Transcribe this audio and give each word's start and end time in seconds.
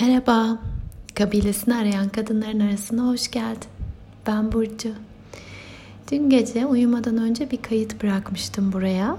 Merhaba, 0.00 0.58
kabilesini 1.14 1.74
arayan 1.74 2.08
kadınların 2.08 2.60
arasına 2.60 3.06
hoş 3.06 3.30
geldin. 3.30 3.68
Ben 4.26 4.52
Burcu. 4.52 4.88
Dün 6.12 6.30
gece 6.30 6.66
uyumadan 6.66 7.18
önce 7.18 7.50
bir 7.50 7.62
kayıt 7.62 8.02
bırakmıştım 8.02 8.72
buraya. 8.72 9.16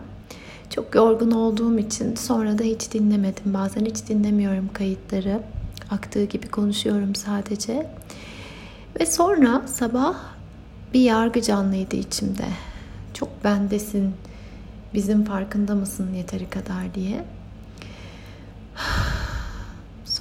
Çok 0.70 0.96
yorgun 0.96 1.32
olduğum 1.32 1.80
için 1.80 2.16
sonra 2.16 2.60
da 2.60 2.64
hiç 2.64 2.94
dinlemedim. 2.94 3.54
Bazen 3.54 3.86
hiç 3.86 4.08
dinlemiyorum 4.08 4.70
kayıtları. 4.74 5.42
Aktığı 5.90 6.24
gibi 6.24 6.48
konuşuyorum 6.48 7.16
sadece. 7.16 7.88
Ve 9.00 9.06
sonra 9.06 9.62
sabah 9.68 10.16
bir 10.94 11.02
yargı 11.02 11.42
canlıydı 11.42 11.96
içimde. 11.96 12.48
Çok 13.14 13.44
bendesin, 13.44 14.14
bizim 14.94 15.26
farkında 15.26 15.76
mısın 15.76 16.14
yeteri 16.14 16.50
kadar 16.50 16.94
diye. 16.96 17.26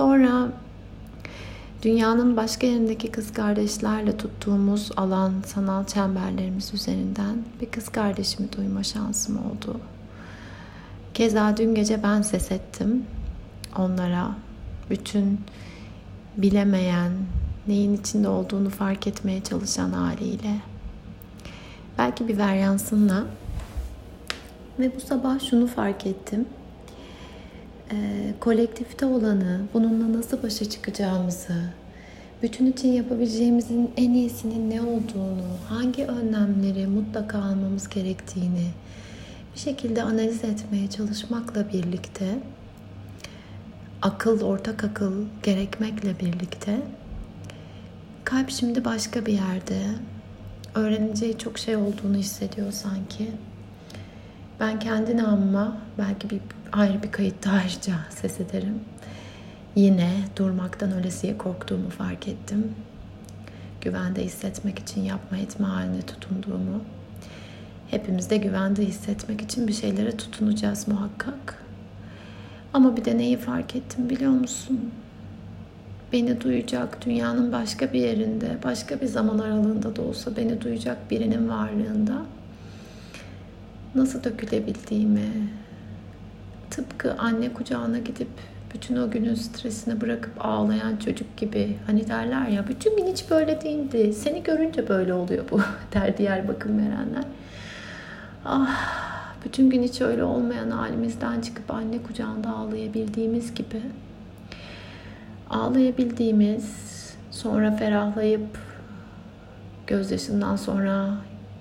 Sonra 0.01 0.49
dünyanın 1.83 2.37
başka 2.37 2.67
yerindeki 2.67 3.11
kız 3.11 3.33
kardeşlerle 3.33 4.17
tuttuğumuz 4.17 4.91
alan 4.97 5.33
sanal 5.47 5.87
çemberlerimiz 5.87 6.75
üzerinden 6.75 7.37
bir 7.61 7.67
kız 7.67 7.89
kardeşimi 7.89 8.53
duyma 8.53 8.83
şansım 8.83 9.37
oldu. 9.37 9.81
Keza 11.15 11.57
dün 11.57 11.75
gece 11.75 12.03
ben 12.03 12.23
ses 12.23 12.53
ettim 12.53 13.05
onlara. 13.79 14.29
Bütün 14.91 15.41
bilemeyen, 16.37 17.13
neyin 17.67 17.97
içinde 17.97 18.29
olduğunu 18.29 18.71
fark 18.71 19.07
etmeye 19.07 19.43
çalışan 19.43 19.93
haliyle. 19.93 20.57
Belki 21.99 22.29
bir 22.29 22.39
varyansınla. 22.39 23.25
Ve 24.79 24.97
bu 24.97 25.01
sabah 25.01 25.41
şunu 25.41 25.67
fark 25.67 26.07
ettim 26.07 26.47
e, 27.93 27.97
kolektifte 28.41 29.07
olanı, 29.07 29.61
bununla 29.75 30.19
nasıl 30.19 30.43
başa 30.43 30.71
çıkacağımızı, 30.71 31.55
bütün 32.43 32.67
için 32.67 32.93
yapabileceğimizin 32.93 33.91
en 33.97 34.11
iyisinin 34.11 34.71
ne 34.71 34.83
olduğunu, 34.83 35.47
hangi 35.69 36.05
önlemleri 36.05 36.87
mutlaka 36.87 37.39
almamız 37.39 37.89
gerektiğini 37.89 38.67
bir 39.55 39.61
şekilde 39.61 40.03
analiz 40.03 40.45
etmeye 40.45 40.91
çalışmakla 40.91 41.69
birlikte 41.73 42.39
akıl, 44.03 44.41
ortak 44.41 44.85
akıl 44.85 45.25
gerekmekle 45.43 46.21
birlikte 46.21 46.79
kalp 48.25 48.51
şimdi 48.51 48.85
başka 48.85 49.27
bir 49.27 49.33
yerde. 49.33 49.81
Öğreneceği 50.75 51.39
çok 51.39 51.59
şey 51.59 51.77
olduğunu 51.77 52.17
hissediyor 52.17 52.73
sanki. 52.73 53.29
Ben 54.61 54.79
kendi 54.79 55.17
namıma 55.17 55.77
belki 55.99 56.31
bir 56.31 56.41
ayrı 56.73 57.03
bir 57.03 57.13
kayıt 57.13 57.47
ayrıca 57.47 57.95
ses 58.11 58.41
ederim. 58.41 58.81
Yine 59.77 60.11
durmaktan 60.37 60.93
ölesiye 60.93 61.39
korktuğumu 61.39 61.91
fark 61.91 62.29
ettim. 62.29 62.75
Güvende 63.81 64.25
hissetmek 64.25 64.79
için 64.79 65.01
yapma 65.01 65.39
etme 65.39 65.67
haline 65.67 66.03
tutunduğumu. 66.03 66.81
Hepimiz 67.91 68.31
de 68.31 68.37
güvende 68.37 68.85
hissetmek 68.87 69.41
için 69.41 69.69
bir 69.69 69.73
şeylere 69.73 70.17
tutunacağız 70.17 70.89
muhakkak. 70.89 71.63
Ama 72.73 72.97
bir 72.97 73.05
de 73.05 73.19
neyi 73.19 73.37
fark 73.37 73.77
ettim 73.77 74.11
biliyor 74.11 74.33
musun? 74.33 74.91
Beni 76.13 76.41
duyacak 76.41 77.07
dünyanın 77.07 77.53
başka 77.53 77.93
bir 77.93 78.01
yerinde, 78.01 78.59
başka 78.65 79.01
bir 79.01 79.07
zaman 79.07 79.39
aralığında 79.39 79.97
da 79.97 80.03
olsa 80.03 80.37
beni 80.37 80.61
duyacak 80.61 81.11
birinin 81.11 81.49
varlığında 81.49 82.23
nasıl 83.95 84.25
dökülebildiğimi, 84.25 85.29
tıpkı 86.71 87.15
anne 87.19 87.53
kucağına 87.53 87.99
gidip 87.99 88.29
bütün 88.75 88.97
o 88.97 89.11
günün 89.11 89.35
stresini 89.35 90.01
bırakıp 90.01 90.45
ağlayan 90.45 90.97
çocuk 90.97 91.37
gibi 91.37 91.77
hani 91.87 92.09
derler 92.09 92.49
ya 92.49 92.69
bütün 92.69 92.97
gün 92.97 93.07
hiç 93.07 93.31
böyle 93.31 93.61
değildi. 93.61 94.13
Seni 94.13 94.43
görünce 94.43 94.89
böyle 94.89 95.15
oluyor 95.15 95.45
bu 95.51 95.61
der 95.95 96.19
diğer 96.19 96.49
bakım 96.49 96.79
verenler. 96.79 97.25
Ah 98.45 99.11
bütün 99.45 99.71
gün 99.71 99.83
hiç 99.83 100.01
öyle 100.01 100.25
olmayan 100.25 100.71
halimizden 100.71 101.41
çıkıp 101.41 101.71
anne 101.71 102.03
kucağında 102.03 102.51
ağlayabildiğimiz 102.51 103.55
gibi 103.55 103.83
ağlayabildiğimiz 105.51 106.65
sonra 107.31 107.77
ferahlayıp 107.77 108.59
gözyaşından 109.87 110.57
sonra 110.57 111.11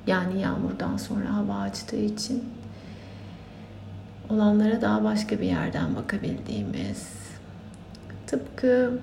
yani 0.10 0.42
yağmurdan 0.42 0.98
sonra 0.98 1.36
hava 1.36 1.56
açtığı 1.56 2.02
için 2.02 2.44
olanlara 4.30 4.82
daha 4.82 5.04
başka 5.04 5.40
bir 5.40 5.46
yerden 5.46 5.96
bakabildiğimiz 5.96 7.08
tıpkı 8.28 9.00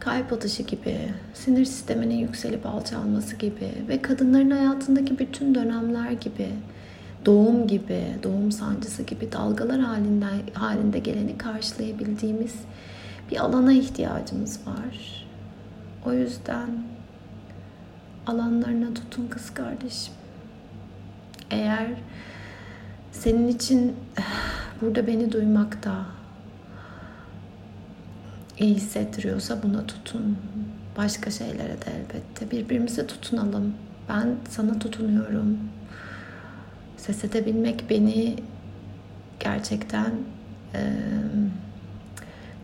kalp 0.00 0.32
atışı 0.32 0.62
gibi, 0.62 0.98
sinir 1.34 1.64
sisteminin 1.64 2.14
yükselip 2.14 2.66
alçalması 2.66 3.36
gibi 3.36 3.72
ve 3.88 4.02
kadınların 4.02 4.50
hayatındaki 4.50 5.18
bütün 5.18 5.54
dönemler 5.54 6.10
gibi, 6.10 6.48
doğum 7.26 7.66
gibi, 7.66 8.04
doğum 8.22 8.52
sancısı 8.52 9.02
gibi 9.02 9.32
dalgalar 9.32 9.80
halinde, 9.80 10.26
halinde 10.52 10.98
geleni 10.98 11.38
karşılayabildiğimiz 11.38 12.54
bir 13.30 13.36
alana 13.36 13.72
ihtiyacımız 13.72 14.60
var. 14.66 15.26
O 16.06 16.12
yüzden 16.12 16.68
alanlarına 18.26 18.94
tutun 18.94 19.26
kız 19.26 19.54
kardeşim. 19.54 20.14
Eğer 21.50 21.86
senin 23.12 23.48
için 23.48 23.96
burada 24.80 25.06
beni 25.06 25.32
duymakta 25.32 26.06
iyi 28.58 28.74
hissettiriyorsa 28.74 29.62
buna 29.62 29.86
tutun. 29.86 30.38
Başka 30.96 31.30
şeylere 31.30 31.76
de 31.80 31.92
elbette. 31.96 32.50
Birbirimize 32.50 33.06
tutunalım. 33.06 33.74
Ben 34.08 34.36
sana 34.50 34.78
tutunuyorum. 34.78 35.58
Ses 36.96 37.24
edebilmek 37.24 37.90
beni 37.90 38.36
gerçekten 39.40 40.12
e, 40.74 40.80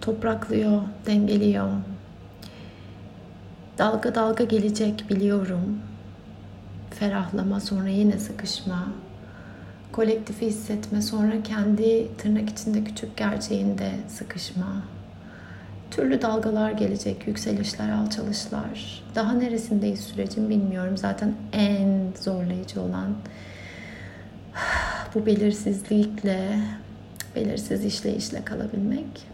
topraklıyor, 0.01 0.83
dengeliyor. 1.07 1.71
Dalga 3.79 4.15
dalga 4.15 4.45
gelecek 4.45 5.05
biliyorum. 5.11 5.79
Ferahlama 6.91 7.61
sonra 7.61 7.89
yine 7.89 8.19
sıkışma. 8.19 8.89
Kolektifi 9.93 10.47
hissetme 10.47 11.03
sonra 11.03 11.43
kendi 11.43 12.17
tırnak 12.17 12.51
içinde 12.51 12.85
küçük 12.85 13.17
gerçeğinde 13.17 13.91
sıkışma. 14.09 14.83
Türlü 15.91 16.23
dalgalar 16.23 16.71
gelecek, 16.71 17.27
yükselişler, 17.27 17.91
alçalışlar. 17.91 19.05
Daha 19.15 19.33
neresindeyiz 19.33 20.01
sürecin 20.01 20.51
bilmiyorum. 20.51 20.97
Zaten 20.97 21.35
en 21.53 22.13
zorlayıcı 22.21 22.81
olan 22.81 23.15
bu 25.15 25.27
belirsizlikle, 25.27 26.61
belirsiz 27.37 27.85
işleyişle 27.85 28.45
kalabilmek. 28.45 29.27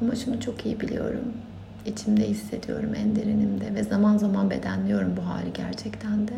Ama 0.00 0.14
şunu 0.14 0.40
çok 0.40 0.66
iyi 0.66 0.80
biliyorum 0.80 1.34
içimde 1.86 2.28
hissediyorum 2.28 2.94
en 2.94 3.16
derinimde 3.16 3.74
ve 3.74 3.82
zaman 3.82 4.16
zaman 4.16 4.50
bedenliyorum 4.50 5.16
bu 5.16 5.26
hali 5.26 5.52
gerçekten 5.52 6.28
de. 6.28 6.34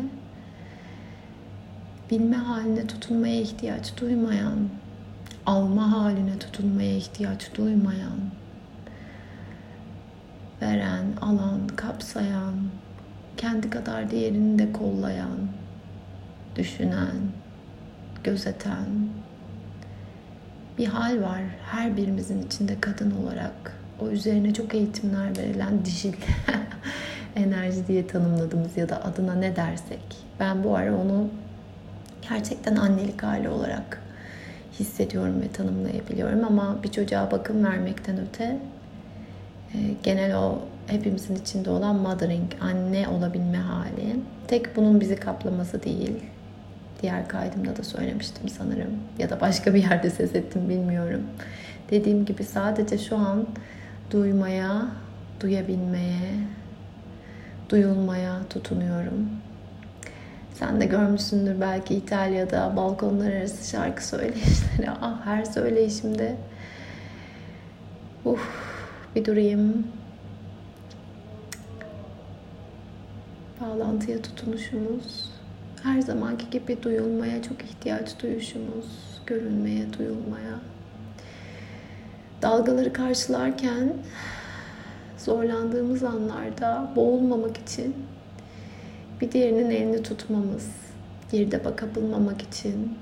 Bilme 2.11 2.35
haline 2.35 2.87
tutunmaya 2.87 3.41
ihtiyaç 3.41 4.01
duymayan, 4.01 4.57
alma 5.45 5.91
haline 5.91 6.39
tutunmaya 6.39 6.95
ihtiyaç 6.95 7.55
duymayan, 7.57 8.19
veren, 10.61 11.05
alan, 11.21 11.67
kapsayan, 11.67 12.55
kendi 13.37 13.69
kadar 13.69 14.11
diğerini 14.11 14.59
de 14.59 14.71
kollayan, 14.71 15.37
düşünen, 16.55 17.15
gözeten 18.23 18.85
bir 20.77 20.85
hal 20.85 21.21
var 21.21 21.41
her 21.71 21.97
birimizin 21.97 22.43
içinde 22.43 22.81
kadın 22.81 23.11
olarak 23.11 23.86
o 24.01 24.07
üzerine 24.07 24.53
çok 24.53 24.75
eğitimler 24.75 25.37
verilen 25.37 25.85
dişil 25.85 26.13
enerji 27.35 27.87
diye 27.87 28.07
tanımladığımız 28.07 28.77
ya 28.77 28.89
da 28.89 29.03
adına 29.03 29.35
ne 29.35 29.55
dersek. 29.55 29.99
Ben 30.39 30.63
bu 30.63 30.75
ara 30.75 30.95
onu 30.95 31.27
gerçekten 32.29 32.75
annelik 32.75 33.23
hali 33.23 33.49
olarak 33.49 34.01
hissediyorum 34.79 35.41
ve 35.41 35.47
tanımlayabiliyorum 35.47 36.45
ama 36.45 36.83
bir 36.83 36.91
çocuğa 36.91 37.31
bakım 37.31 37.65
vermekten 37.65 38.17
öte 38.29 38.59
e, 39.73 39.77
genel 40.03 40.37
o 40.37 40.59
hepimizin 40.87 41.35
içinde 41.35 41.69
olan 41.69 41.95
mothering, 41.95 42.51
anne 42.61 43.07
olabilme 43.07 43.57
hali. 43.57 44.15
Tek 44.47 44.75
bunun 44.75 45.01
bizi 45.01 45.15
kaplaması 45.15 45.83
değil. 45.83 46.13
Diğer 47.01 47.27
kaydımda 47.27 47.77
da 47.77 47.83
söylemiştim 47.83 48.49
sanırım. 48.49 48.91
Ya 49.19 49.29
da 49.29 49.41
başka 49.41 49.73
bir 49.73 49.83
yerde 49.83 50.09
ses 50.09 50.35
ettim 50.35 50.69
bilmiyorum. 50.69 51.21
Dediğim 51.91 52.25
gibi 52.25 52.43
sadece 52.43 52.97
şu 52.97 53.17
an 53.17 53.47
duymaya, 54.11 54.87
duyabilmeye, 55.39 56.39
duyulmaya 57.69 58.39
tutunuyorum. 58.49 59.29
Sen 60.53 60.81
de 60.81 60.85
görmüşsündür 60.85 61.61
belki 61.61 61.95
İtalya'da 61.95 62.73
balkonlar 62.75 63.31
arası 63.31 63.69
şarkı 63.69 64.07
söyleyişleri. 64.07 64.89
Ah 65.01 65.25
her 65.25 65.45
söyleyişimde 65.45 66.37
Uf, 68.25 68.41
bir 69.15 69.25
durayım. 69.25 69.87
Bağlantıya 73.61 74.21
tutunuşumuz, 74.21 75.31
her 75.83 76.01
zamanki 76.01 76.49
gibi 76.49 76.83
duyulmaya 76.83 77.41
çok 77.43 77.63
ihtiyaç 77.63 78.23
duyuşumuz, 78.23 78.85
görünmeye, 79.25 79.93
duyulmaya. 79.93 80.59
Dalgaları 82.47 82.93
karşılarken 82.93 83.93
zorlandığımız 85.17 86.03
anlarda 86.03 86.91
boğulmamak 86.95 87.57
için 87.57 87.95
bir 89.21 89.31
diğerinin 89.31 89.69
elini 89.69 90.03
tutmamız, 90.03 90.67
girdaba 91.31 91.75
kapılmamak 91.75 92.41
için 92.41 92.97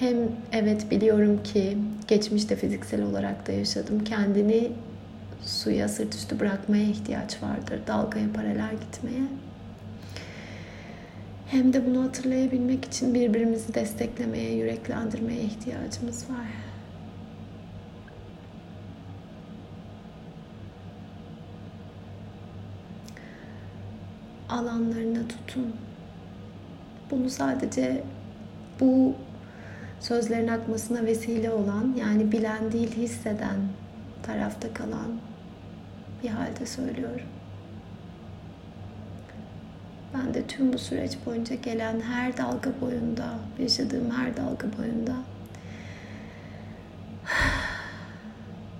hem 0.00 0.16
evet 0.52 0.90
biliyorum 0.90 1.42
ki 1.42 1.78
geçmişte 2.08 2.56
fiziksel 2.56 3.02
olarak 3.02 3.46
da 3.48 3.52
yaşadım. 3.52 4.04
Kendini 4.04 4.72
suya 5.44 5.88
sırt 5.88 6.14
üstü 6.14 6.40
bırakmaya 6.40 6.84
ihtiyaç 6.84 7.42
vardır. 7.42 7.80
Dalgaya 7.86 8.32
paralel 8.32 8.74
gitmeye. 8.80 9.26
Hem 11.46 11.72
de 11.72 11.86
bunu 11.86 12.02
hatırlayabilmek 12.02 12.84
için 12.84 13.14
birbirimizi 13.14 13.74
desteklemeye, 13.74 14.54
yüreklendirmeye 14.54 15.40
ihtiyacımız 15.40 16.30
var. 16.30 16.73
Alanlarına 24.48 25.28
tutun. 25.28 25.76
Bunu 27.10 27.30
sadece 27.30 28.02
bu 28.80 29.14
sözlerin 30.00 30.48
akmasına 30.48 31.04
vesile 31.06 31.50
olan 31.50 31.94
yani 31.98 32.32
bilen 32.32 32.72
değil 32.72 32.96
hisseden 32.96 33.56
tarafta 34.22 34.74
kalan 34.74 35.12
bir 36.22 36.28
halde 36.28 36.66
söylüyorum. 36.66 37.26
Ben 40.14 40.34
de 40.34 40.46
tüm 40.46 40.72
bu 40.72 40.78
süreç 40.78 41.18
boyunca 41.26 41.54
gelen 41.54 42.00
her 42.00 42.36
dalga 42.36 42.70
boyunda, 42.80 43.34
yaşadığım 43.58 44.10
her 44.10 44.36
dalga 44.36 44.66
boyunda 44.78 45.16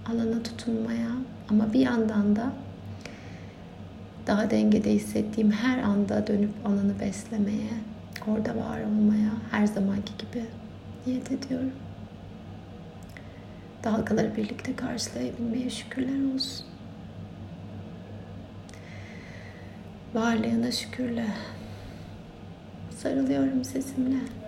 alana 0.13 0.43
tutunmaya 0.43 1.11
ama 1.49 1.73
bir 1.73 1.81
yandan 1.81 2.37
da 2.37 2.53
daha 4.27 4.51
dengede 4.51 4.91
hissettiğim 4.91 5.51
her 5.53 5.79
anda 5.79 6.27
dönüp 6.27 6.51
alanı 6.65 7.01
beslemeye, 7.01 7.71
orada 8.29 8.57
var 8.57 8.81
olmaya 8.81 9.31
her 9.51 9.67
zamanki 9.67 10.13
gibi 10.19 10.45
niyet 11.07 11.33
ediyorum. 11.33 11.73
Dalgaları 13.85 14.37
birlikte 14.37 14.77
karşılayabilmeye 14.77 15.71
şükürler 15.71 16.35
olsun. 16.35 16.67
Varlığına 20.15 20.73
şükürle. 20.73 21.27
Sarılıyorum 22.91 23.65
sesimle. 23.65 24.44